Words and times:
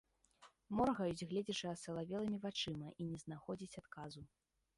Моргаюць, 0.77 1.27
гледзячы 1.33 1.69
асалавелымі 1.75 2.41
вачыма, 2.47 2.87
і 3.01 3.09
не 3.11 3.17
знаходзяць 3.27 3.75
адказу. 3.85 4.21